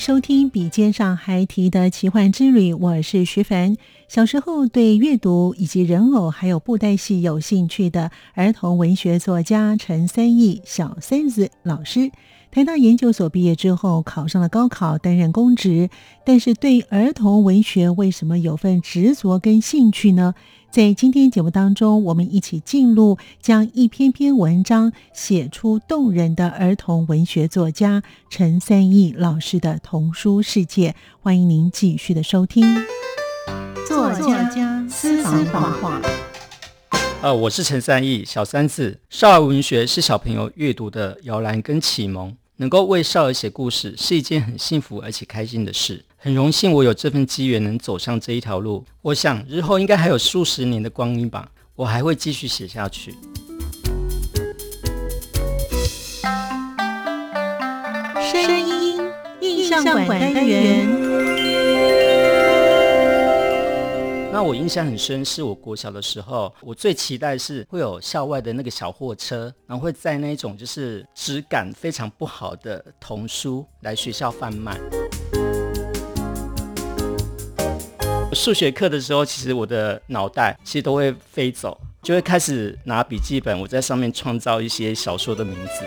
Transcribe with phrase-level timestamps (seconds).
[0.00, 3.76] 收听《笔尖上还提的奇幻之旅》，我是徐凡。
[4.08, 12.10] 小时候对阅读以及人偶还有布袋戏有兴趣的儿童文学作家陈三义小三子老师，
[12.50, 15.90] 台大研究所毕业之后考上了高考，担任公职。
[16.24, 20.34] 但是对儿童文学为什么有份执着跟兴趣呢？
[20.70, 30.94] 在今天节目当中，我们一起进入将一篇篇文章写出动人的儿童文学作家陈三义老师的童书世界。
[31.20, 32.64] 欢迎您继续的收听。
[33.84, 35.44] 作家私房
[35.82, 36.00] 话。
[37.20, 39.00] 呃，我是陈三义，小三子。
[39.10, 46.04] 少儿文学是小朋友阅读的摇篮跟启蒙，能够为少儿写故事是一件很幸福而且开心的事。
[46.22, 48.84] 很荣幸我有这份机缘能走上这一条路。
[49.00, 53.12] 我想日后应该还有数十年的光阴吧，我还会继续写下去。
[58.20, 59.00] 声音
[59.40, 60.86] 印象馆单元。
[64.30, 74.78] 那我印象很深，是我国小的时候，我最期待是会有校外的那个小货车，然后会载那种就是质感非常不好的童书来学校贩卖。
[78.32, 85.84] 数学课的时候，其实我的脑袋其实都会飞走，就会开始拿笔记本，我在上面创造一些小说的名字。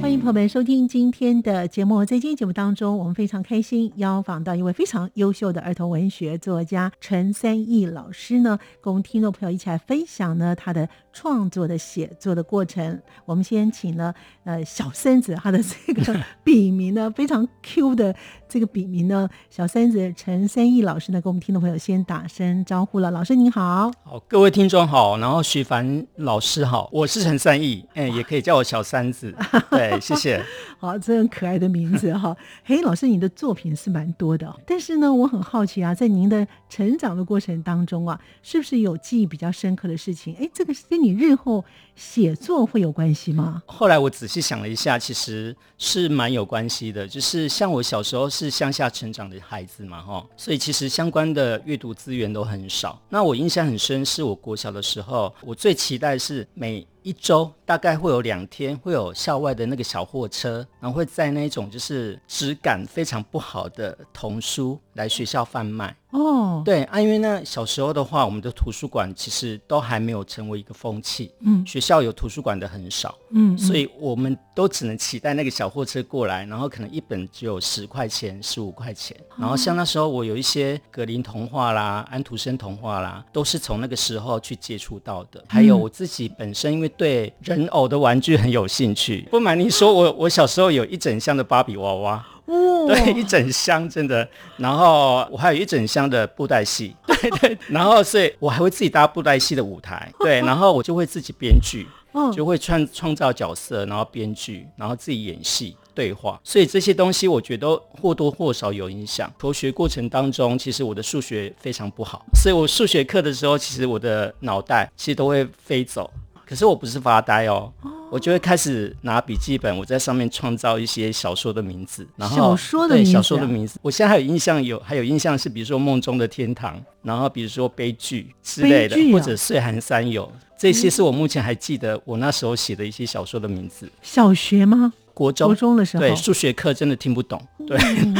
[0.00, 2.02] 欢迎朋友们收听今天的节目。
[2.02, 13.02] 在今天节目当中，我们非常开心邀访到一位非常优秀的儿童文学作家陈三义老师呢，跟我们听众朋友一起来分享呢他的创作的写作的过程。
[13.24, 14.14] 我们先请了
[14.44, 18.14] 呃小三子，他的这个笔名呢 非常 Q 的
[18.48, 23.10] 这个笔名呢，小三子陈三义老师呢，跟我们听众朋友先打声招呼了。
[23.10, 29.34] 老师您好，好，各位听众好，然后徐凡老师好，我是陈三义，哎，也可以叫我小三子，
[29.70, 29.98] 对。
[30.00, 30.42] 谢谢，
[30.78, 32.36] 好，这很可爱的名字哈。
[32.64, 40.34] 嘿，老师，你的作品是蛮多的，但是呢，我很好奇啊，在您的成长的过程当中啊，是不是有记忆比较深刻的事情？
[40.40, 41.64] 哎，这个是跟你你日后
[41.98, 43.62] 写作会有关系吗？
[43.66, 47.06] 后来我仔细想了一下，其实是蛮有关系的。
[47.06, 53.00] 就是像我小时候是乡下成长的孩子嘛，哈，所以其实相关的阅读资源都很少。
[53.08, 65.96] 那我印象很深，是我国小的时候，我最期待是每一周大概会有两天，会有校外的那个小货车，然后会在那种就是质感非常不好的童书来学校贩卖。
[66.10, 85.42] 哦，对啊，因为呢，小时候的话，我们的图书馆其实都还没有成为一个风气，嗯，学校有图书馆的很少，嗯，所以我们都只能期待那个小货车过来，然后可能一本只有十块钱、十五块钱，然后像那时候我有一些格林童话啦、安徒生童话啦，都是从那个时候去接触到的。
[85.48, 92.26] 还有我自己本身因为对人偶的玩具很有兴趣，不瞒你说，我 我小时候有一整箱的芭比娃娃。
[92.48, 94.26] 哦，对，一整箱真的，
[94.56, 101.86] 然后我还有一整箱的布袋戏， 对对，然后所以我还会自己搭布袋戏的舞台，对， 然后我就会自己编剧，
[102.34, 107.68] 就会创创造角色，然后编剧，然后自己演戏对话，所以这些东西我觉得
[108.00, 109.30] 或多或少有影响。
[109.38, 116.10] 求学过程当中，其实我的数学非常不好，所以我数学课的时候，其实我的脑袋其实都会飞走。
[116.48, 117.70] 可是我不是发呆哦，
[118.10, 133.86] 我就会开始拿笔记本，我在上面创造一些小说的名字，然后小说的名字，对，小说的名字，我现在还有印象，有还有印象是，比如说梦中的天堂，然后比如说悲剧之类的，啊、或者岁寒三友，这些是我目前还记得我那时候写的一些小说的名字。
[134.00, 134.94] 小学吗？
[135.12, 138.16] 国中，国中的时候，对，数学课真的听不懂，对，嗯、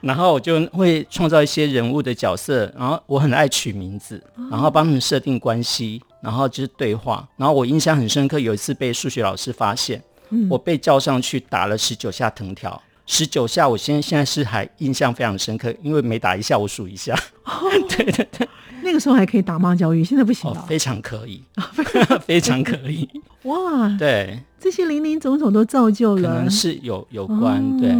[0.00, 7.26] 然后我就会创造一些人物的角色，然后我很爱取名字，然后帮他们设定关系，然后就是对话。
[7.36, 17.14] 然后我印象很深刻，有一次被数学老师发现，嗯、我被叫上去打了十九下藤条，十九下，我现在现在是还印象非常深刻，因为每打一下我数一下。
[17.44, 17.52] 哦、
[17.88, 18.48] 对对对，
[18.82, 20.60] 那个时候还可以打骂教育，现在不行了。
[20.60, 21.42] 哦、非常可以，
[22.26, 23.08] 非常可以。
[23.44, 27.94] 哇，对，这些零零总总都造就了，可能是有有关，哦、对。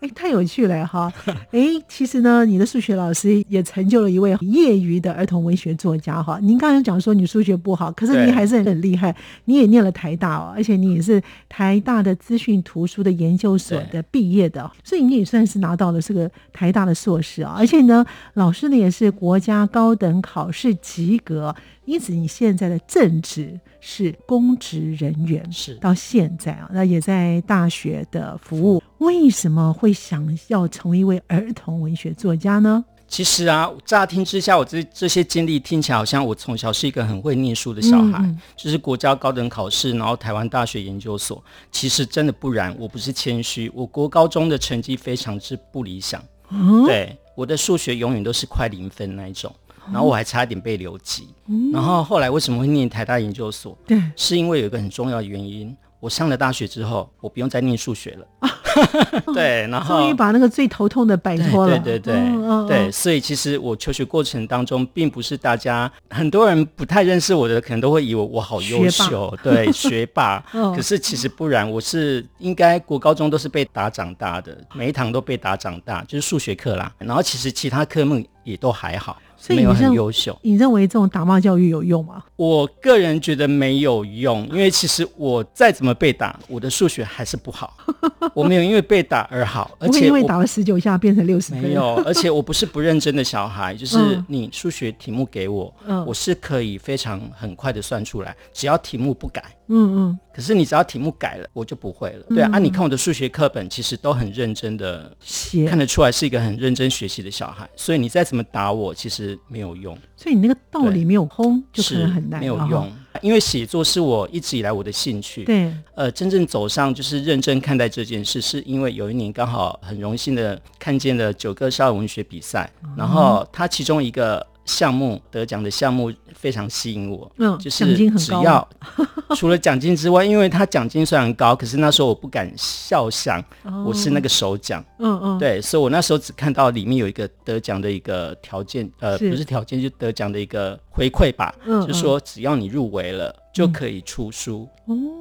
[0.00, 1.10] 哎，太有趣了哈！
[1.52, 6.38] 哎，其实呢，你的数学老师也成就了一位业余的儿童文学作家哈。
[6.42, 9.14] 您刚才讲说你数学不好，可是你还是很厉害，
[9.46, 17.54] 你也念了台大哦，而且你也是台大的资讯图书的研究所的毕业的，所以你也算是拿到了这个台大的硕士啊。
[17.56, 18.04] 而且呢，
[18.34, 21.56] 老师呢也是国家高等考试及格。
[21.86, 28.82] 因此，你现在的正职是公职人员，是到现在啊，那也在大学的服务。
[28.98, 32.84] 为什么会想要成为一位儿童文学作家呢？
[33.06, 41.40] 其实啊，乍听之下，我这这些经历听起来好像我从小是一个很会念书的小孩，嗯、就是国家高等考试，然后台湾大学研究所。
[41.70, 49.54] 其实真的不然，我不是谦虚，我国高中的成绩非常之不理想，嗯、对，我的数学永远都是快零分那一种。
[49.92, 53.76] 然后我还差一点被留级，嗯、然后后来为什么会念台大研究所？
[53.86, 58.26] 对，是因为有一个很重要的原因，我上了大学之后，我不用再念数学了。
[58.40, 58.50] 啊、
[59.32, 61.78] 对，然后终于把那个最头痛的摆脱了。
[61.78, 70.44] 对对对对，哦哦、对，所以其实我求学过程当中，并不是大家很多人不太认识我的，可能都会以为我好优秀，霸对，学霸。
[70.52, 76.92] 哦、可是其实不然，我是应该国高中都是被打长大的，每一堂都被打长大，就是数学课啦。
[76.98, 79.16] 然后其实其他科目也都还好。
[79.36, 82.24] 所以没有很优秀，你认为这种打骂教育有用吗？
[82.36, 87.76] 我个人觉得没有用，因为其实我再怎么被打，我的数学还是不好。
[88.34, 91.62] 我没有因为被打而好，而且因为打了十九下变成六十分。
[91.62, 99.44] 没有，而且我不是不认真的小孩，就是你数学题目给我，嗯、我是可以非常很快的算出来，只要题目不改。
[99.68, 100.18] 嗯嗯。
[100.32, 102.26] 可是你只要题目改了，我就不会了。
[102.28, 107.66] 对啊，嗯、啊你看我的数学课本，其实都很认真的写，看得出来是一个很认真学习的小孩。
[107.74, 109.96] 所以你再怎么打我，其实没有用。
[110.14, 112.38] 所以你那个道理没有通，就可能很难。
[112.38, 112.92] 没有用，哦、
[113.22, 115.44] 因为写作是我一直以来我的兴趣。
[115.44, 124.46] 对，呃，真正走上就是认真看待这件事，是因为有一年刚好很荣幸的看见了九歌少儿文学比赛，嗯、然后它其中一个。
[124.66, 128.68] 项目得奖的项目非常吸引我，嗯，就是只要
[129.34, 133.42] 除了奖金之外，因为他奖金虽然高，可是那时候我不敢笑想，
[133.86, 144.68] 我是那个首奖，嗯嗯，对，所以我那时候只看到里面有一个得奖的一个条件，呃，不是条件，就得奖的一个回馈吧，嗯，就说只要你入围了就可以出书，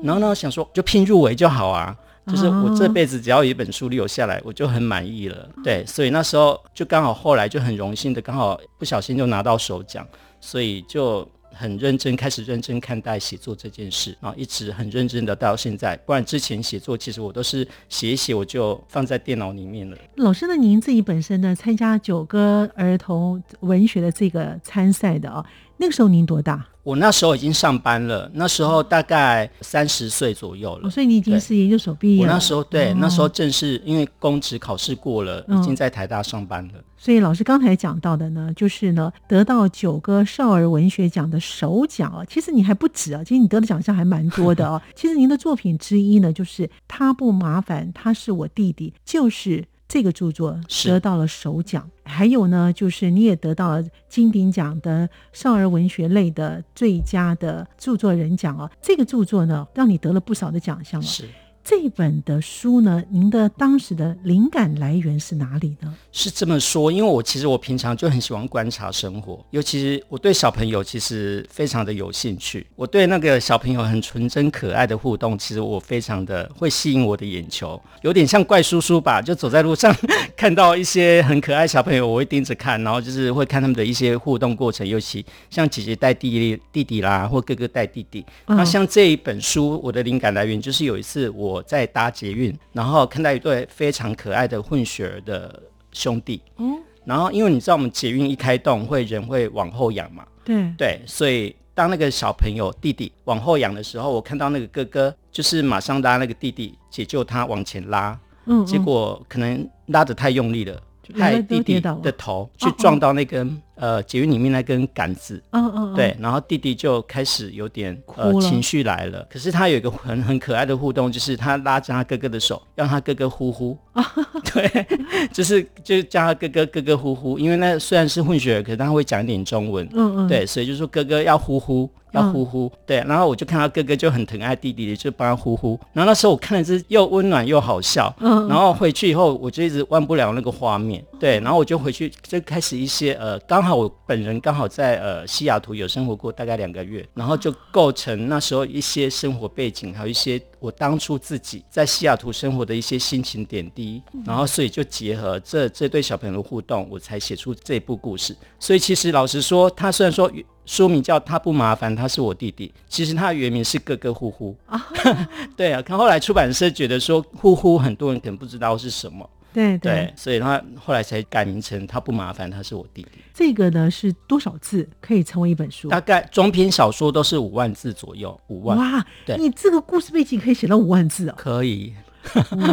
[0.04, 1.96] 然后呢，想说就拼入围就好啊。
[2.28, 5.48] 就是我这辈子只要有一本书留下来，我就很满意了。
[5.64, 10.08] 对，所以那时候就刚好后来就很荣幸的，刚好不小心就拿到首奖，
[10.42, 15.96] 所以就很认真开始认真看待写作这件事，然后一直很认真的到现在。
[15.98, 19.98] 不然之前写作其实我都是写一写我就放在电脑里面了。
[20.16, 25.46] 老师，那您自己本身呢，参加九歌儿童文学的这个参赛的啊，
[25.78, 26.66] 那个时候您多大？
[26.84, 30.88] 我那时候已经上班了，那时候大概三十岁左右了。
[30.88, 32.32] 哦，所以你已经是研究所毕业了。
[32.32, 36.74] 我那时候对，哦、那时候正是因为公职考试过了，已经在台大上班了。
[36.76, 44.80] 嗯、所以老师刚才讲到的呢，就是呢，得到九个少儿文学奖的首奖啊，其实你还不止啊，其实你得的奖项还蛮多的哦。
[44.96, 49.66] 其实您的作品之一呢，就是他不麻烦，他是我弟弟，就是。
[49.88, 58.70] 这个著作得到了首奖，还有呢，就是你也得到了金鼎奖的少儿文学类的最佳的著作人奖啊。
[58.82, 61.06] 这个著作呢，让你得了不少的奖项了。
[61.08, 61.26] 是。
[61.66, 65.92] 这本的书呢，您的当时的灵感来源是哪里呢？
[66.12, 72.68] 是这么说，因为我其实我平常就很喜欢观察生活，尤其是我对小朋友其实非常的有兴趣。
[72.76, 79.20] 我对那个小朋友很纯真可爱的互动，其实我非常的会吸引我的眼球，有点像怪叔叔吧。
[79.20, 79.92] 就走在路上
[80.38, 88.24] 看到一些很可爱小朋友，我会盯着看，然后就是会看他们的一些互动过程，尤其像姐姐带弟弟弟弟啦，或哥哥带弟弟。
[88.46, 91.55] 那像这一本书，我的灵感来源就是有一次我。
[91.56, 95.62] 我在搭捷运，然后看到一对非常可爱的混血儿的
[95.94, 96.42] 兄弟。
[96.58, 100.26] 嗯，然后因为你知道我们捷运一开动，会人会往后仰嘛。
[100.44, 108.20] 对对，所以当那个小朋友弟弟往后仰的时候，我看到那个哥哥就是马上拉那个弟弟解救他往前拉。
[108.46, 110.80] 嗯，结果可能拉得太用力了，
[111.18, 119.26] 害弟弟的头去撞到那根呃捷运里面那根杆子，嗯嗯，对，然后弟弟就开始有点呃情绪来了。
[119.30, 123.78] 可是他有一个很很可爱的互动，就是他拉着他哥哥的手，让他哥哥呼呼，
[124.54, 124.88] 对，
[125.32, 131.90] 就是就叫他哥哥哥哥呼呼，因为那虽然是混血儿，可是他会讲一点中文，嗯嗯，对，所以就说哥哥要呼呼。
[132.12, 135.78] 要呼呼，嗯、对，然后我就看到哥哥就很疼爱弟弟，就帮他呼呼。
[135.92, 158.36] 然后那时候我看的是又温暖又好笑，嗯，然后回去以后我就一直忘不了那个画面，对，然后我就回去就开始一些呃，刚好我本人刚好在呃西雅图有生活过大概两个月，然后就构成那时候一些生活背景，还有一些我当初自己在西雅图生活的一些心情点滴，然后所以就结合这这对小朋友的互动，我才写出这部故事。
[158.60, 160.32] 所以其实老实说，他虽然说。
[160.68, 162.74] 书名叫他不麻烦，他是我弟弟。
[162.90, 164.84] 其实他的原名是哥哥呼呼啊。
[165.56, 169.30] 对啊，看后来出版社觉得说呼呼，很多人可能不知道是什么。
[169.56, 173.20] 对对，所以他后来才改名成他不麻烦，他是我弟弟。
[173.34, 175.88] 这个呢是多少字可以成为一本书？
[175.88, 178.78] 大概中篇小说都是五万字左右，五万。
[178.78, 181.36] 哇，对，你这个故事背景可以写到五万字啊？
[181.38, 181.94] 可以。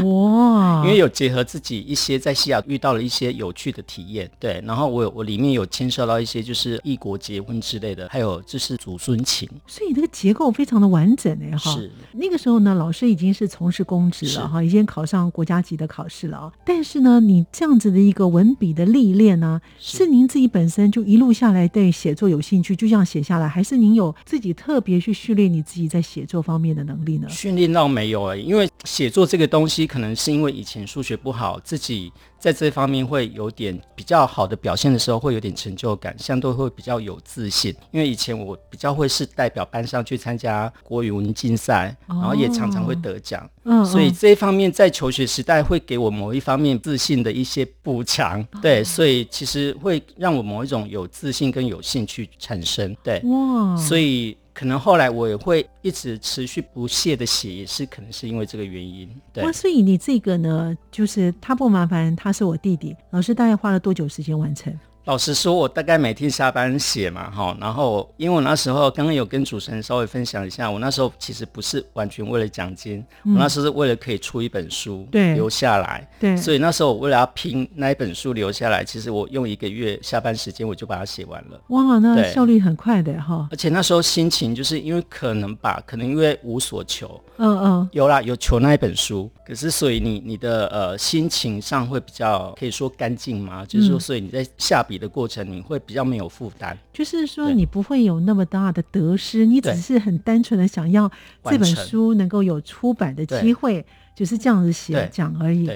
[0.05, 0.83] 哇！
[0.85, 11.71] 因为有结合自己一些在西雅遇到了一些有趣的体验，对，然后我我里面有牵涉到一些就是异国结婚之类的，还有就是祖孙情，所以这个结构非常的完整哎哈。
[11.73, 16.53] 是那个时候呢，老师已经是从事公职了哈，已经考上国家级的考试了啊。
[16.65, 27.29] 但是呢，你这样子的一个文笔的历练呢，是，是您自己本身就一路下来对写作有兴趣，就这样写下来，还是您有自己特别去训练你自己在写作方面的能力呢？
[27.29, 29.42] 训练倒没有哎，因为写作这个。
[29.43, 37.75] 这个东西可能是因为以前数学不好，自己在这方面会有点比较好的表现的时候，会有点成就感，相对会比较有自信。
[37.91, 48.41] 因为以前我比较会是代表班上去参加国语文竞赛，然后也常常会得奖，哦、所以这一方面在求学时代会给我某一方面自信的一些补强。
[48.63, 52.97] 对，所以其实会让我某一种有自信跟有兴趣产生。
[53.03, 54.37] 对，哇，所以。
[54.55, 59.09] 可能后来我也会一直持续不懈的写，也是可能是因为这个原因。
[59.33, 62.95] 对，所以你这个呢，就是他不麻烦，他是我弟弟。
[63.11, 64.73] 老师大概花了多久时间完成？
[65.05, 81.61] 老实说，我大概每天下班写嘛，哈，然后因为我那时候刚刚有跟主持人稍微分享一下，我那时候其实不是完全为了奖金，嗯、我那时候是为了可以出一本书，对，留下来，对，所以那时候我为了要拼那一本书留下来，其实我用一个月下班时间我就把它写完了。
[81.71, 83.49] 哇，那效率很快的哈。
[83.51, 95.73] 而且那时候心情就是因为可能吧，可能因为无所求，嗯嗯，有啦，有求那一本书，可是所以你你的呃心情上会比较可以说干净嘛，就是说所以你在下笔的过程你会。
[95.73, 101.11] 会比较没有负担，就是说你不会有那么大的得失，你只是很单纯的想要
[101.45, 103.83] 这本书能够有出版的机会，
[104.15, 105.67] 就是这样子写讲而已。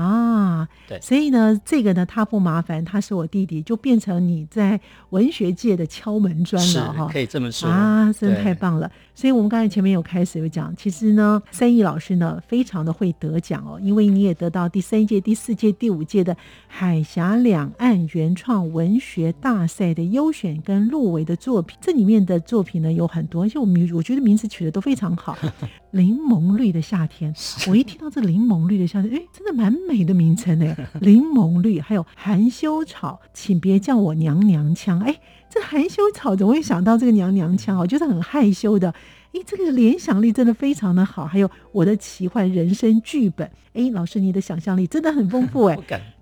[0.00, 4.80] 啊，对，所以呢，这个呢，他不麻烦，他是我弟弟，就变成你在
[5.10, 8.90] 文学界的敲门砖了哈，可以这么说啊，真的太棒了。
[9.14, 16.34] 所以我们刚才前面有开始有讲，其实呢，三义老师呢，非常的会得奖哦，因为你也得到第三届、第四届、第五届的
[16.66, 25.36] 海峡两岸原创文学大赛的优选跟入围的作品，这里面的作品呢有很多，而且我名我觉得名字取得都非常好，
[25.92, 27.34] 柠檬绿的夏天，
[27.68, 29.70] 我一听到这柠檬绿的夏天，哎， 真的蛮。
[29.90, 35.00] 美的名称呢， 柠檬绿，还有含羞草，请别叫我娘娘腔。
[35.00, 35.18] 哎，
[35.48, 37.76] 这含羞草怎么会想到这个娘娘腔？
[37.80, 38.94] 哦，就是很害羞的。
[39.32, 41.26] 哎，这个联想力真的非常的好。
[41.26, 43.50] 还有我的奇幻人生剧本。
[43.72, 45.64] 哎，老师，你的想象力真的很丰富。
[45.70, 45.76] 哎。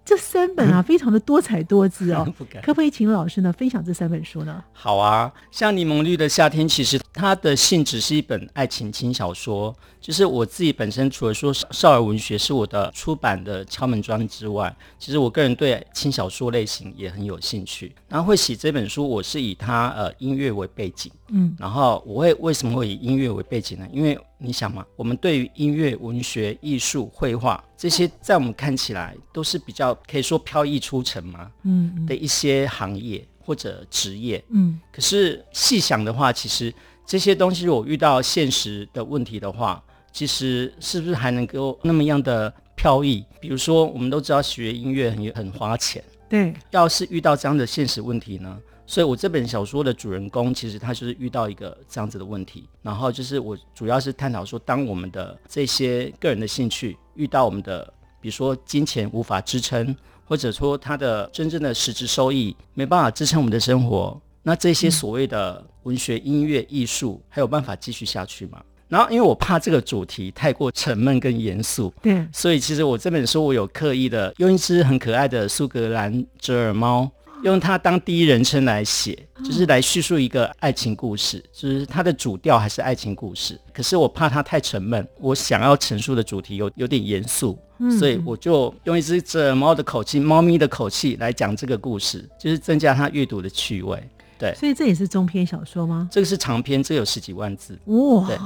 [0.09, 2.27] 这三本啊，非常的多彩多姿哦。
[2.65, 4.65] 可不可以请老师呢分享这三本书呢？
[4.73, 9.77] 好啊，像《柠檬绿的夏天》，其实它的性质是一本爱情轻小说。
[10.01, 17.95] 就是我自己本身，除了说少儿文学是我的出版的敲门砖之外，其实我个人对轻小说类型也很有兴趣。
[18.09, 21.13] 然后会写这本书，我是以它呃音乐为背景。
[21.29, 21.55] 嗯。
[21.59, 23.87] 然后我会为什么会以音乐为背景呢？
[23.93, 34.79] 因为你想嘛，我们对于音乐、文学、艺术、绘画这些，在我们看起来都是比较可以说飘逸出尘嘛，嗯，的一些行业或者职业，嗯。
[34.93, 36.73] 可是细想的话，其实
[37.05, 43.25] 这些东西如果遇到现实的问题的话，其实是不是还能够那么样的飘逸？
[43.41, 46.55] 比如说，我们都知道学音乐很很花钱，对。
[46.71, 48.57] 要是遇到这样的现实问题呢？
[48.91, 52.67] 所以，我这本小说的主人公，其实他就是遇到一个这样子的问题。
[52.81, 57.85] 然后，就是我主要是探讨说，当我们的这些个人的兴趣遇到我们的，
[58.19, 68.59] 比如说金钱无法支撑，或者说他的真正的实质收益没办法支撑我们的生活，那这些所谓的文学、音乐、艺术还有办法继续下去吗？
[68.89, 77.07] 然后，因为我怕这个主题太过沉闷跟严肃，对，所以其实我这本书我有刻意的用一只很可爱的苏格兰折耳猫。
[77.43, 83.59] 用它当第一人称来写，就是来叙述一个爱情故事，就是它的主调还是爱情故事。
[83.73, 87.59] 可是我怕它太沉闷，我想要陈述的主题有有点严肃，
[87.99, 94.03] 所以我就用一只这猫的口气，猫咪的口气来讲这个故事，就是增加他阅读的趣味。
[94.39, 96.09] 对，所以这也是中篇小说吗？
[96.13, 97.77] 这个是长篇，这个有十几万字。
[97.87, 98.39] 哇，对，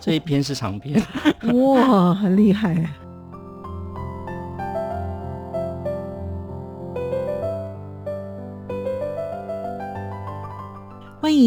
[0.00, 1.00] 这一篇是长篇。
[1.54, 3.09] 哇，很厉害。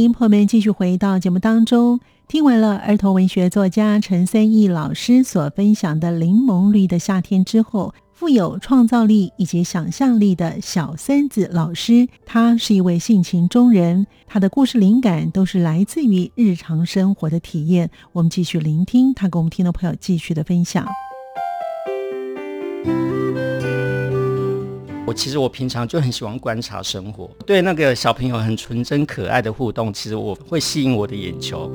[0.01, 1.99] 迎朋友们继续回到节目当中。
[2.27, 17.89] 听完了儿童文学作家陈三义老师所分享的《柠檬绿的夏天》之后，富有创造力以及想象力的小三子老师，他是一位性情中人，他的故事灵感都是来自于日常生活的体验。
[18.13, 20.87] 我们继续聆听他跟我们听众朋友继续的分享。
[25.13, 31.71] 其实我平常就很喜欢观察生活，对那个小朋友很纯真可爱的互动，其实我会吸引我的眼球。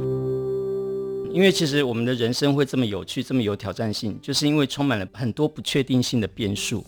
[1.30, 6.84] 因为其实我们的人生会这么有趣，这么有挑战性，就是因为充满了很多不确定性的变数。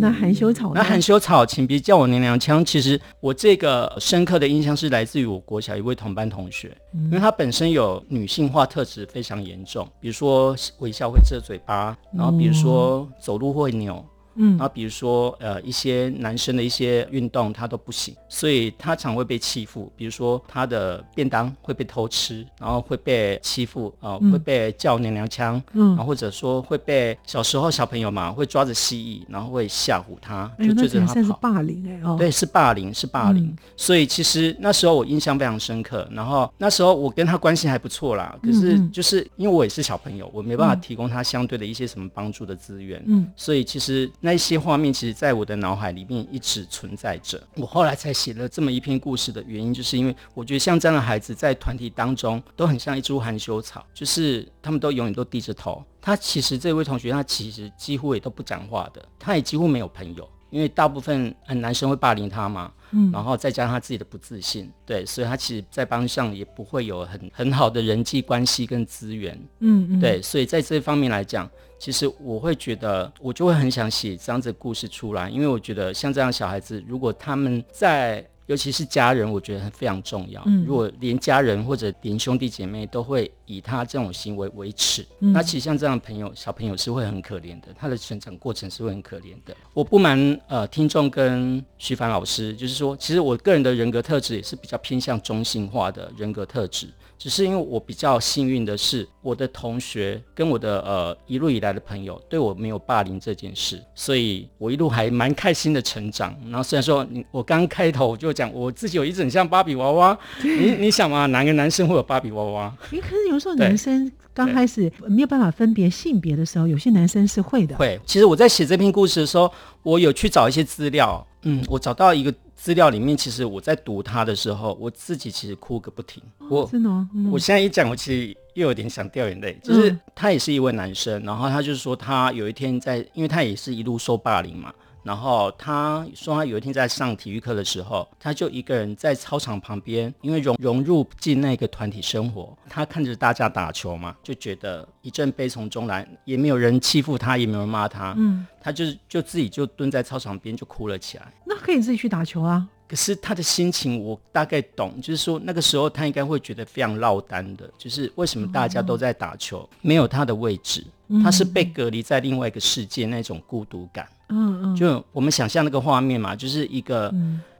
[0.00, 2.64] 那含羞草，那含羞草，请别叫我娘娘腔。
[2.64, 13.94] 其实我这个深刻的印象是来自于我国小一位同班同学，因为他本身有女性化特质非常严重，比如说微笑会遮嘴巴，然后比如说走路会扭。
[13.94, 19.90] 嗯，然后比如说，呃，一些男生的一些运动他都不行，所以他常会被欺负。
[19.96, 31.12] 比如说他的便当会被偷吃，然后会被欺负，呃，会被叫娘娘腔，嗯，然后或者说会被小时候小朋友嘛会抓着蜥蜴，然后会吓唬他，就追着他跑。
[31.12, 33.44] 算是霸凌哎哦，对，是霸凌，是霸凌。
[33.44, 36.06] 嗯，所以其实那时候我印象非常深刻。
[36.10, 44.10] 然后那时候我跟他关系还不错啦，可是就是因为我也是小朋友，我没办法提供他相对的一些什么帮助的资源，嗯，所以其实。
[44.26, 47.40] 那一些画面其实，在我的脑海里面一直存在着。
[47.54, 55.80] 我后来才写了这么一篇故事的原因，就是因为我觉得像这样的孩子在团体当中都很像一株含羞草，就是他们都永远都低着头。
[56.00, 62.72] 他其实这位同学，他其实几乎也都不讲话的，他也几乎没有朋友，因为大部分男生会霸凌他嘛。
[62.90, 69.34] 嗯，然后再加上他自己的不自信，对，所以他其实，在班上也不会有很很好的人际关系跟资源。
[69.60, 71.48] 嗯嗯，对，所以在这方面来讲。
[71.78, 80.40] 其实我会觉得，我就会很想写这样子的故事出来，因为我觉得像这样小孩子，如果他们在，尤其是家人，我觉得非常重要。
[80.46, 89.54] 嗯，如果连家人或者连兄弟姐妹都会以他这种行为为耻，嗯，那其实像这样的朋友，小朋友是会很可怜的，他的成长过程是会很可怜的。
[89.74, 96.88] 我不瞒呃听众跟徐凡老师，就是说，其实我个人的人格特质也是比较偏向中性化的人格特质。
[97.18, 106.36] 只是因为我比较幸运的是，我的同学跟我的呃一路以来的朋友对我没有霸凌这件事，所以我一路还蛮开心的成长。
[106.44, 112.72] 然后虽然说你我刚开头就讲我自己有一整像芭比娃娃， 你你想嘛，哪个男生会有芭比娃娃？
[112.90, 117.76] 可是有时候男生刚开始没有办法分别性别的时候，有些男生是会的。
[117.76, 119.50] 会，其实我在写这篇故事的时候，
[119.82, 122.32] 我有去找一些资料，嗯，我找到一个。
[122.56, 126.22] 资料里面，其实我在读他的时候，我自己其实哭个不停。
[126.48, 126.90] 我真的，
[127.30, 129.56] 我现在一讲，我其实又有点想掉眼泪。
[129.62, 134.74] 就是他也是一位男生，然后他就是说，他有一天在，因为他也是一路受霸凌嘛。
[135.06, 151.32] 然后他说，他有一天在上体育课的时候，他就一个人在操场旁边，因为融融入进那个团体生活，他看着大家打球嘛，就觉得一阵悲从中来，也没有人欺负他，也没有人骂他，嗯，他就就自己就蹲在操场边就哭了起来。
[151.44, 152.66] 那可以自己去打球啊。
[152.88, 160.84] 可是他的心情我大概懂，就是说那个时候他应该会觉得非常落单的，就是为什么大家都在打球，哦、没有他的位置，
[161.22, 164.08] 他是被隔离在另外一个世界那种孤独感。
[164.28, 167.12] 嗯嗯，就我们想象那个画面嘛，就是一个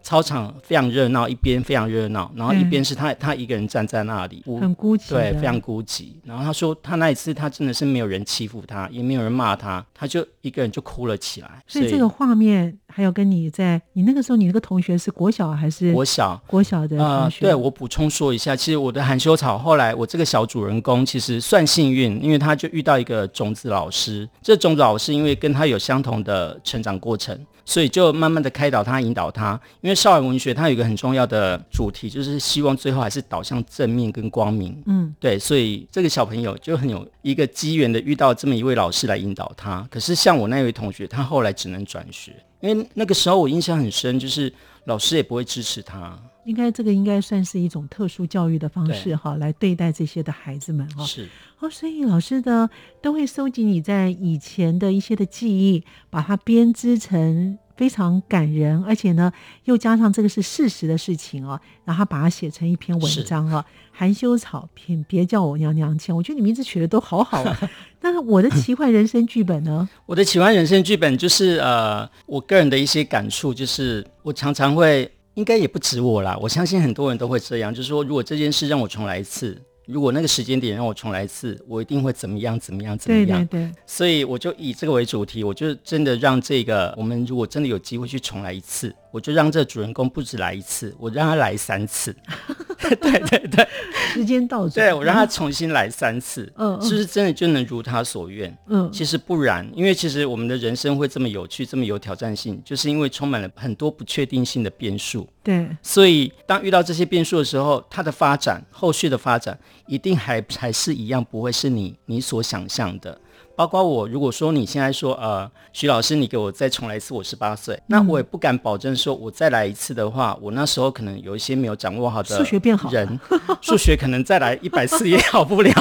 [0.07, 6.13] 操场非常热闹，一边非常热闹，然后一边是他他一个人站在那里，很孤寂，对，非常孤寂。
[6.23, 11.61] 然后他说他那一次他真的是没有人欺负他，也没有人骂他，他就一个人就哭了起来。
[11.67, 16.41] 所以这个画面还有跟你在你那个时候，你那个同学是国小还是国小？
[16.47, 17.45] 国小的同学。
[17.45, 26.61] 呃，对，我补充说一下，其实我的含羞草后来我这个小主人公其实算幸运，因为他就遇到一个种子老师，这种子老师因为跟他有相同的。
[26.63, 29.61] 成长过程，所以就慢慢的开导他、引导他。
[29.83, 34.83] 因为少儿文学它有一个很重要的主题，就是希望最后还是导向正面跟光明。
[34.87, 39.87] 嗯，对，所以这个小朋友就很有一个机缘的遇到这么一位老师来引导他。
[39.91, 44.51] 可是像我那位同学，他后来只能转学，因为那个时候我印象很深，就是
[44.85, 46.19] 老师也不会支持他。
[46.47, 51.05] 应该这个应该算是一种特殊教育的方式哈，对来对待这些的孩子们哈。
[51.05, 51.29] 是
[51.59, 52.71] 哦，所以老师的
[53.03, 57.59] 都会收集你在以前的一些的记忆，把它编织成。
[57.77, 59.31] 非常感人，而且呢，
[59.65, 63.63] 又加上这个是事实的事情哦，然后把它写成一篇文章哦。
[63.93, 66.17] 含羞草片，别叫我娘娘腔。
[66.17, 67.71] 我觉得你名字取得都好好啊。
[68.01, 69.87] 但是我的奇幻人生剧本呢？
[70.07, 79.57] 我的奇幻人生剧本就是呃，我个人的一些感触，就是我常常会，应该也不止我啦，我相信很多人都会这样，就是说，如果这件事让我重来一次。
[79.87, 82.59] 如果那个时间点让我重来一次，我一定会怎么样？
[82.59, 82.99] 怎么样？
[82.99, 83.47] 怎么样？
[83.47, 83.75] 对对对。
[83.87, 92.15] 所以我就以这个为主题，我就真的让这个我们如果真的有机会去重来一次，我就让这主人公不止来一次，我让他来三次。
[92.79, 93.67] 对对对，
[94.13, 98.57] 时间倒转，对，我让他重新来三次，嗯，是不是真的就能如他所愿？
[98.69, 105.27] 嗯，其实不然，因为其实我们的人生会这么有趣，这么有挑战性，就是因为充满了很多不确定性的变数。
[105.43, 113.21] 对，所以当遇到这些变数的时候，它的发展，后续的发展，一定还还是一样，不会是你你所想象的。
[113.55, 123.19] 包括我，如果说你现在说，呃，徐老师，你给我再重来一次，我十八岁，那我也不敢保证说，我再来一次的话，我那时候可能有一些没有掌握好的数学变好人，
[123.63, 125.73] 数学可能再来一百次 也好不了。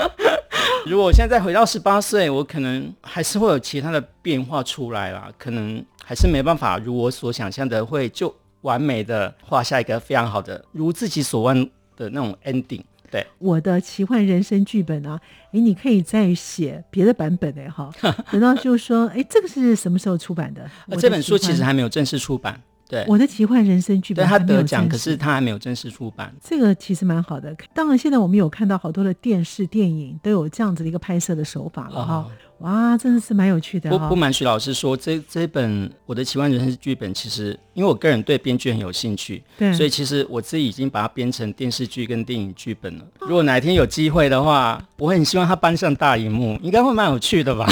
[0.86, 11.54] 如果我现在再回到十八岁，我可能还是会有其他的变化出来啦，可能还是没办法如我所想象的，会就完美的画下一个非常好的，如自己所望
[11.98, 12.80] 的那种 ending。
[13.10, 15.20] 对，我的奇幻人生剧本啊，
[15.52, 17.90] 哎，你可以再写别的版本哎哈，
[18.30, 20.68] 等到就是说，哎，这个是什么时候出版的？
[20.86, 22.60] 我，这本书其实还没有正式出版。
[22.88, 26.34] 对，我的奇幻人生剧本，对，他得奖，可是他还没有正式出版。
[26.42, 27.54] 这个其实蛮好的。
[27.74, 32.14] 当然，现在我们有看到好多的电视、电影都有这样子的一个拍摄的手法了哈。
[32.14, 33.98] 哦哇，真的是蛮有趣的，哦。
[33.98, 43.04] 不不瞒徐老师说，这这本我的奇幻人生剧本，其实因为我个人对编剧很有兴趣，对，所以其实我自己已经把它编成电视剧跟电影剧本了。
[43.20, 47.64] 如果哪一天有机会的话，我很希望它搬上大荧幕，应该会蛮有趣的吧？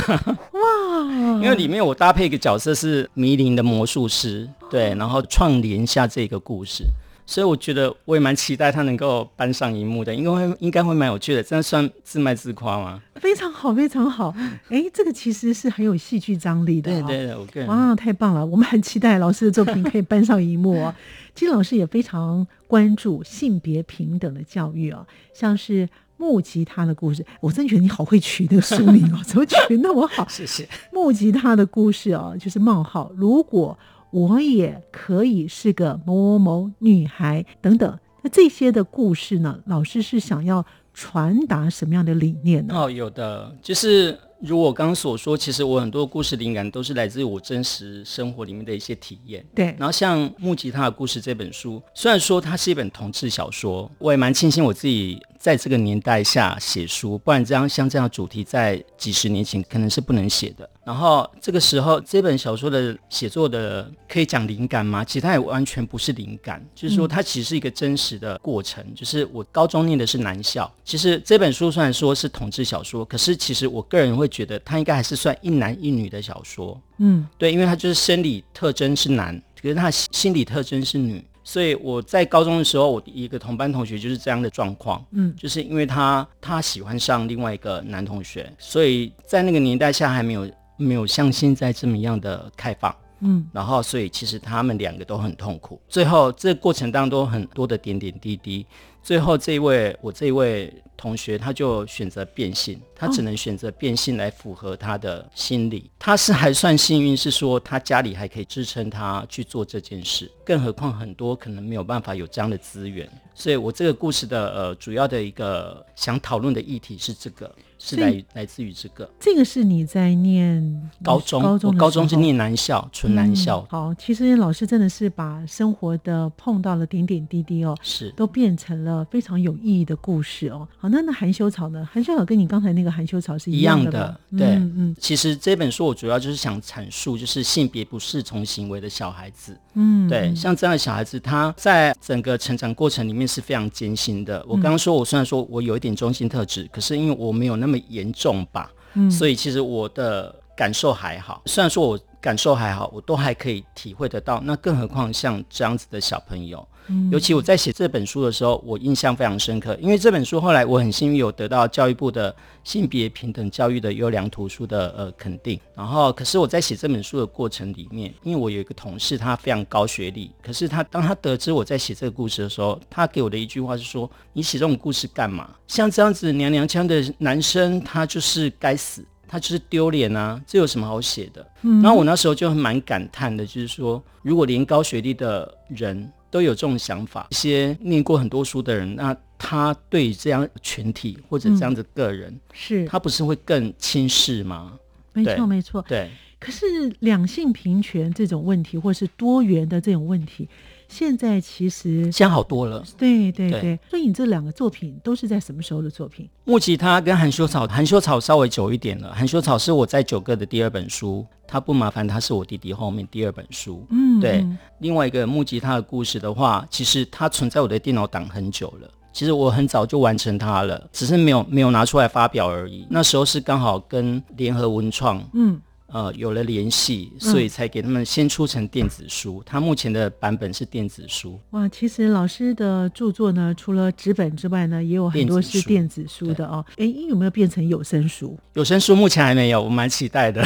[0.52, 6.84] 哇，因为里面我搭配一个角色是迷灵的魔术师，对，然后串联下这个故事。
[7.28, 11.42] 所以我觉得我也蛮期待他能够搬上荧幕的，应该会应该会蛮有趣的。
[11.42, 13.02] 这样算自卖自夸吗？
[13.16, 14.32] 非常好，非常好。
[14.70, 16.92] 哎，这个其实是很有戏剧张力的。
[16.92, 18.46] 对对对，我个人哇，太棒了！
[18.46, 20.94] 我们很期待老师的作品可以搬上荧幕哦。
[21.34, 30.24] 金老师也非常关注性别平等的教育哦，像是木吉他的故事，我真觉得你好会取那个书名哦， 怎么取得那么好？
[30.28, 30.68] 谢谢。
[30.92, 33.76] 木吉他的故事哦，就是冒号，如果。
[34.16, 39.60] 我也可以是个某某某女孩等等，那这些的故事呢？
[39.66, 42.74] 老师是想要传达什么样的理念呢？
[42.74, 49.44] 哦，有的，就是如我刚刚所说，其实我很多故事灵感都是来自于我真实生活里面的一些体验。
[49.54, 55.20] 对，然后像《木吉他的故事》这本书，虽然说它是一本同志小说，我也蛮庆幸我自己。
[55.46, 60.68] 在这个年代下写书，不然这样像这样的主题在几十年前可能是不能写的。
[60.84, 65.04] 然后这个时候，这本小说的写作的可以讲灵感吗？
[65.04, 68.82] 其实它也完全不是灵感，就是说它其实是一个真实的过程。
[68.88, 76.76] 嗯、就是我高中念的是男校，其实这本书虽然说是同志小说，可是其实我个人会觉得它应该还是算一男一女的小说。
[76.98, 81.24] 嗯，对，因为它就是生理特征是男，可是它心理特征是女。
[81.48, 98.66] 所以我在高中的时候，我一个同班同学就是这样的状况，嗯，就是因为他他喜欢上另外一个男同学，所以在那个年代下还没有没有像现在这么样的开放，嗯，然后所以其实他们两个都很痛苦，最后这个过程当中很多的点点滴滴，
[99.00, 100.72] 最后这一位我这一位。
[100.96, 105.90] 同学他就选择变性，他只能选择变性来符合他的心理。
[105.98, 110.30] 他是还算幸运，是说他家里还可以支撑他去做这件事。
[110.44, 113.08] 更何况很多可能没有办法有这样的资源。
[113.34, 117.54] 所以我这个故事的呃主要的一个想讨论的议题是这个。
[117.78, 123.60] 是来来自于这个，这个是你在念高中，高中我高中是念男校，纯男校。
[123.60, 123.66] 嗯。
[123.70, 130.66] 好，其实老师真的是把生活的碰到了点点滴滴哦，是都变成了非常有意义的故事哦。
[130.78, 131.86] 好，那那含羞草呢？
[131.92, 134.18] 含羞草跟你刚才那个含羞草是一样的。
[134.36, 139.56] 对，嗯，嗯，其实这本书我主要就是想阐述，就是性别不适从行为的小孩子。
[139.74, 144.42] 嗯，对，像这样的小孩子，他在整个成长过程里面是非常艰辛的。
[144.48, 147.65] 我刚刚说，我虽然说我有一点中性特质，可是因为我没有那么。
[147.66, 151.42] 那么严重吧，嗯，所以其实我的感受还好。
[151.46, 154.40] 虽然说我感受还好，我都还可以体会得到。
[154.44, 156.66] 那更何况像这样子的小朋友，
[157.10, 165.58] 尤其我在写这本书的时候，我印象非常深刻，因为这本书后来我很幸运有得到教育部的性别平等教育的优良图书的呃肯定。
[165.74, 175.50] 然后，可是我在写这本书的过程里面，因为我有一个同事，他非常高学历，可是他当他得知我在写这个故事的时候，他给我的一句话是说：“你写这种故事干嘛？
[175.66, 181.44] 像这样子娘娘腔的男生，他就是该死。”他就是丢脸啊，这有什么好写的？
[181.62, 194.78] 嗯，然后我那时候就蛮感叹的，就是说，如果连高学历的人都有这种想法，一些念过很多书的人，那他对这样群体或者这样的个人，嗯、是他不是会更轻视吗？
[195.14, 195.82] 没错，没错。
[195.88, 196.10] 对。
[196.38, 196.66] 可是
[196.98, 200.46] 两性平权这种问题，或是多元的这种问题。
[200.88, 203.78] 现在其实现在好多了，对对对，对。
[203.90, 206.28] 所以你这两个作品都是在什么时候的作品？
[206.44, 209.12] 木吉他跟含羞草，含羞草稍微久一点了。
[209.12, 213.84] 含羞草是我在九个的第二本书，它不麻烦，他是我弟弟后面第二本书。
[213.90, 214.46] 嗯，对。
[214.78, 218.88] 另外一个木吉他的故事的话，其实它存在我的电脑档很久了。
[219.12, 222.86] 其实我很早就完成它了，只是没有没有拿出来发表而已。
[222.90, 225.60] 那时候是刚好跟联合文创，嗯。
[225.88, 229.40] 呃，有了联系，所以才给他们先出成电子书。
[229.46, 231.38] 它、嗯、目前的版本是电子书。
[231.50, 236.64] 哇，其实老师的著作呢，除了纸本之外呢，也有很多是电子书的哦。
[236.76, 238.36] 哎，有没有变成有声书？
[238.54, 240.44] 有声书目前还没有，我蛮期待的。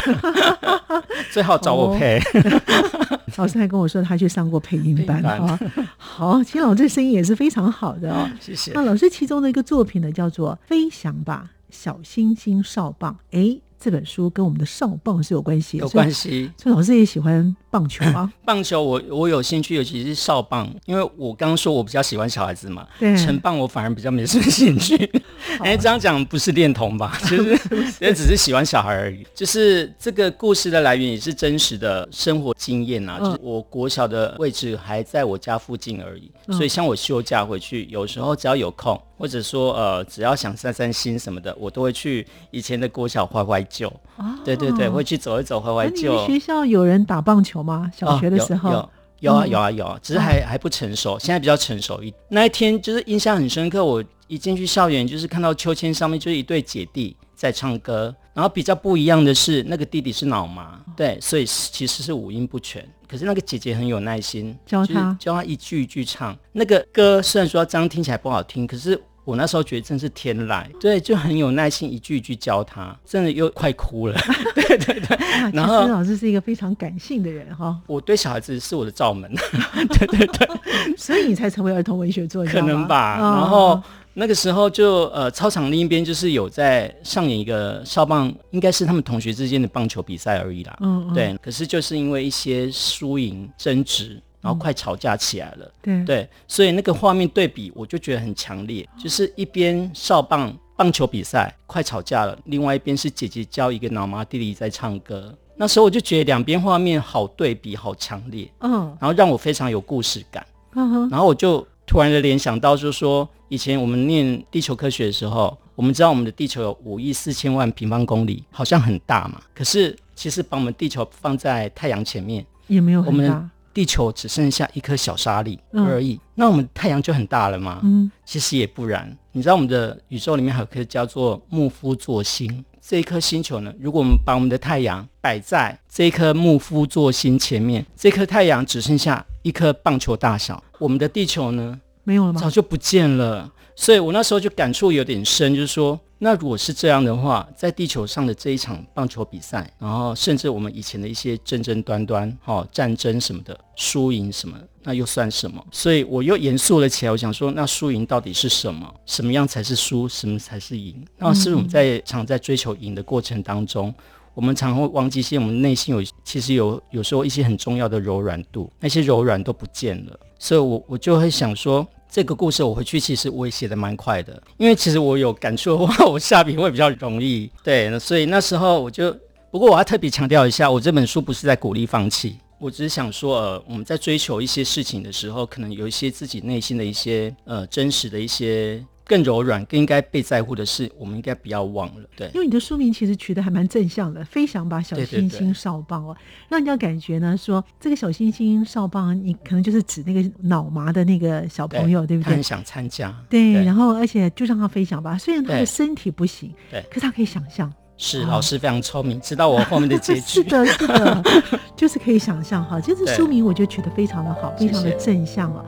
[1.32, 2.18] 最好找我配。
[2.18, 5.58] 哦、 老师还跟我说他去上过配音班啊。
[5.96, 8.28] 好，其实老师这声音也是非常好的哦。
[8.40, 8.72] 谢谢。
[8.74, 13.16] 那老师其中的一个作品呢，叫做《飞翔吧，小星星哨棒》。
[13.38, 13.58] 哎。
[13.80, 16.50] 这本书跟我们的少棒是有关系的，有关系。
[16.58, 18.30] 所以老师也喜欢棒球吗？
[18.44, 25.10] 棒球我我有兴趣，尤其是少棒，因为我刚刚说我比较喜欢小孩子嘛，对，成棒我反而比较没什么兴趣。
[25.60, 27.18] 哎，这样讲不是恋童吧？
[27.24, 27.58] 其实
[28.00, 29.26] 也只是喜欢小孩而已。
[29.34, 39.00] 就是这个故事的来源也是真实的生活经验啊，就是我国小的位置还在我家附近而已，所以像我休假回去，有时候只要有空。
[39.20, 43.88] 或者说，呃，只要想散散心什么的，我都会去以前的国小怀怀旧。
[44.16, 46.10] 哦，对对对，会去走一走怀怀旧。
[46.10, 47.90] 你们学校有人打棒球吗？
[47.96, 48.70] 小学的时候？
[48.70, 52.12] 哦、有有有啊有啊有啊，只是还、啊、还不成熟，现在比较成熟一。
[52.28, 62.86] 那一天就是印象很深刻，我一进去校园，就是看到秋千上面就是一对姐弟在唱歌，然后比较不一样的是，那个弟弟是脑麻，对，所以其实是五音不全。
[63.06, 66.36] 可是那个姐姐很有耐心，教他教他一句一句唱。
[66.52, 69.00] 那个歌虽然说这样听起来不好听，可是。
[69.24, 74.18] 我那时候觉得真是天籁，对，就很有耐心，一句一句教他，真的又快哭了。
[74.54, 75.18] 对 对对，
[75.52, 77.78] 然后老师是一个非常感性的人哈。
[77.86, 79.30] 我对小孩子是我的罩门，
[79.90, 80.48] 对对对，
[80.96, 82.52] 所以你才成为儿童文学作家。
[82.52, 83.18] 可能吧。
[83.20, 83.82] 哦、然后
[84.14, 90.76] 那个时候就呃，操场另一边就是有在上演一个少棒，应该是他们同学之间的棒球比赛而已啦。
[90.80, 91.36] 嗯，嗯，对。
[91.42, 94.20] 可是就是因为一些输赢争执。
[94.40, 96.16] 然后快吵架起来了，嗯、对。
[96.16, 123.50] 对，所以那个画面对比，我就觉得很强烈，就是一边少棒棒球比赛快吵架了，另外一边是姐姐教一个老妈弟弟在唱歌，那时候我就觉得两边画面好对比，好强烈，嗯，然后让我非常有故事感，嗯哼，然后我就突然的联想到，就是说以前我们念地球科学的时候，我们知道我们的地球有五亿四千万平方公里，好像很大嘛，可是其实把我们地球放在太阳前面也没有很大。
[123.72, 127.80] 地球只剩下一颗小沙粒而已，嗯，那我们太阳就很大了吗？
[127.82, 129.16] 嗯，其实也不然。
[129.32, 142.40] 你知道我们的宇宙里面还有颗叫做木夫座星，这一颗星球呢，如果我们把我们的太阳摆在这一颗木夫座星前面，这颗太阳只剩下一颗棒球大小，我们的地球呢，没有了吗？
[142.40, 143.52] 早就不见了。
[143.76, 145.98] 所以我那时候就感触有点深，就是说。
[146.22, 155.64] 那如果是这样的话，在地球上的这一场棒球比赛，然后甚至我们以前的一些争争端端、哈、战争什么的，输赢什么，那又算什么？
[155.70, 157.12] 所以我又严肃了起来。
[157.12, 158.94] 我想说，那输赢到底是什么？
[159.06, 160.06] 什么样才是输？
[160.06, 160.94] 什么才是赢？
[161.16, 163.94] 那是不是我们在常在追求赢的过程当中，
[164.34, 170.20] 我们常会忘记一些我们内心有其实有有时候一些很重要的柔软度，那些柔软都不见了。
[170.38, 171.88] 所以我我就会想说。
[172.10, 177.48] 这个故事我回去其实我也写的蛮快的，因为其实我有感触的话，我下笔会比较容易。
[177.62, 179.16] 对，所以那时候我就，
[179.50, 188.84] 不过我要特别强调一下，我这本书不是在鼓励放弃，我只是想说，呃，我们在追求一些事情的时候，可能有一些自己内心的一些呃真实的一些。
[189.10, 192.30] 更柔软更应该被在乎的是我们应该不要忘了对。
[192.32, 196.16] 因为你的书名其实取的还蛮正向的飞翔吧小星星哨棒哦。
[196.48, 203.12] 让人家感觉呢说这个小星星哨棒你可能就是指那个脑麻的那个小朋友对不对他很想参加？
[203.28, 207.72] 对然后而且就让他飞翔吧虽然他的身体不行对可是他可以想象。
[208.02, 211.22] 是老师非常聪明知道我后面的 结局是的是的
[211.76, 212.80] 就是可以想象哈。
[212.80, 215.64] 其实书名我觉得取得非常的好非常的正向啊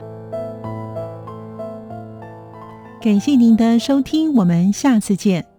[3.03, 5.52] 感谢您的收听我们下次见。